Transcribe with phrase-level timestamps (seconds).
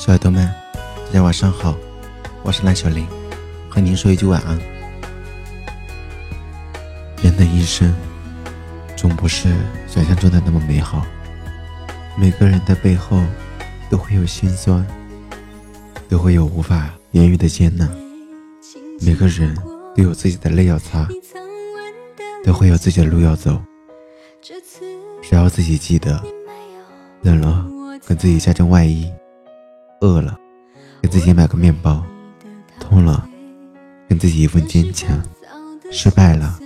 [0.00, 0.50] 小耳朵们，
[1.08, 1.76] 大家晚上好，
[2.42, 3.06] 我是蓝小林，
[3.68, 4.58] 和您说一句晚安。
[7.22, 7.94] 人的一生，
[8.96, 9.54] 总不是
[9.86, 11.04] 想象中的那么美好，
[12.16, 13.22] 每个人的背后
[13.90, 14.86] 都会有心酸，
[16.08, 17.86] 都会有无法言喻的艰难，
[19.02, 19.54] 每个人
[19.94, 21.06] 都有自己的泪要擦，
[22.42, 23.60] 都会有自己的路要走，
[24.40, 26.18] 只要自己记得，
[27.20, 27.66] 冷了
[28.06, 29.12] 跟自己加件外衣。
[30.00, 30.38] 饿了，
[31.02, 32.02] 给自己买个面包；
[32.80, 33.28] 痛了，
[34.08, 35.20] 给自己一份坚强；
[35.92, 36.58] 失败了，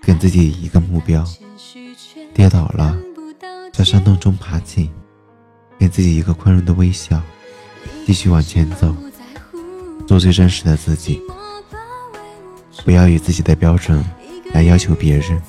[0.00, 1.24] 给自己一个目标；
[2.32, 2.96] 跌倒了，
[3.72, 4.88] 在伤痛中爬起，
[5.80, 7.20] 给自己一个宽容的微笑，
[8.06, 8.94] 继续往前走，
[10.06, 11.20] 做最真实的自己。
[12.84, 14.04] 不要以自己的标准
[14.52, 15.42] 来要求别人，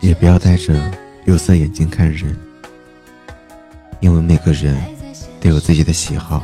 [0.00, 0.92] 也不要带着
[1.26, 2.36] 有色眼镜看人，
[4.00, 4.97] 因为每个人。
[5.40, 6.42] 都有自己的喜好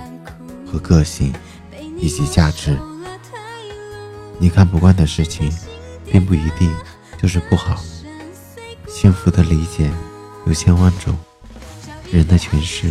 [0.66, 1.32] 和个性
[1.98, 2.78] 以及价值。
[4.38, 5.50] 你看不惯的事情，
[6.10, 6.74] 并不一定
[7.20, 7.82] 就是不好。
[8.88, 9.90] 幸福的理解
[10.46, 11.16] 有千万种，
[12.10, 12.90] 人的诠释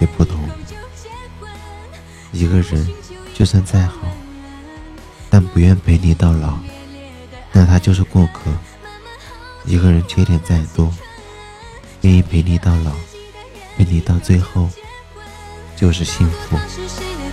[0.00, 0.38] 也不同。
[2.32, 2.88] 一个人
[3.34, 3.98] 就算再好，
[5.30, 6.58] 但不愿陪你到老，
[7.52, 8.50] 那他就是过客。
[9.66, 10.92] 一个人缺点再多，
[12.02, 12.92] 愿意陪你到老，
[13.76, 14.68] 陪你到最后。
[15.76, 17.23] 就是幸福。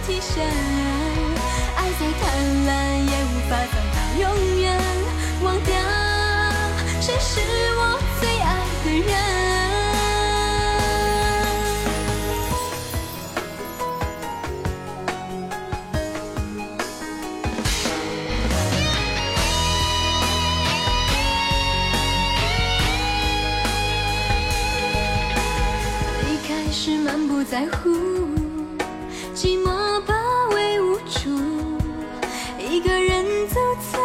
[27.41, 27.89] 不在乎。
[29.33, 30.13] 寂寞包
[30.53, 31.27] 围无助，
[32.59, 33.59] 一个人走
[33.91, 33.97] 在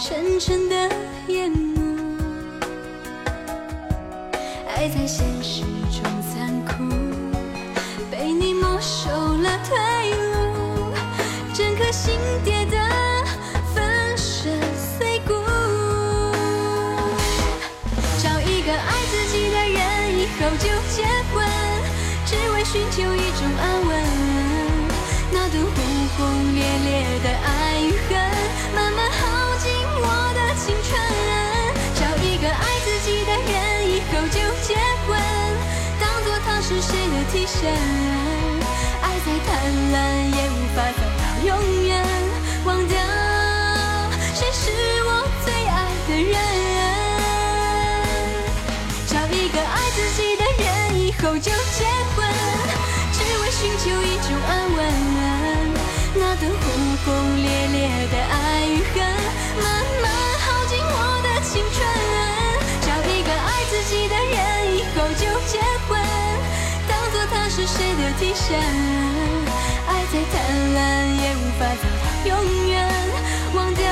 [0.00, 0.90] 沉沉的
[1.28, 2.18] 夜幕，
[4.74, 5.62] 爱在现实
[5.92, 6.02] 中
[6.34, 6.82] 残酷，
[8.10, 10.92] 被你没收了退路，
[11.54, 12.76] 整颗心跌得
[13.76, 15.34] 粉身碎骨。
[18.20, 21.45] 找一个爱自己的人，以后就结婚，
[22.72, 23.90] 寻求一种安稳。
[25.30, 25.74] 那段轰
[26.16, 28.18] 轰烈烈的爱与恨，
[28.74, 29.70] 慢慢耗尽
[30.02, 30.04] 我
[30.34, 30.90] 的青春。
[31.94, 34.74] 找一个爱自己的人，以后就结
[35.06, 35.16] 婚，
[36.00, 38.55] 当做他是谁的替身。
[56.50, 56.64] 轰
[57.04, 59.02] 轰烈烈的爱与恨，
[59.62, 59.66] 慢
[60.02, 60.04] 慢
[60.40, 61.78] 耗尽我的青春。
[62.82, 64.36] 找一个爱自己的人，
[64.76, 65.58] 以后就结
[65.88, 65.98] 婚，
[66.88, 68.46] 当做他是谁的替身。
[69.88, 70.34] 爱再贪
[70.74, 70.78] 婪，
[71.22, 72.74] 也无法走到永远。
[73.54, 73.84] 忘掉